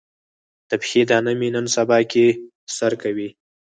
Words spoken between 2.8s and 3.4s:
کوي.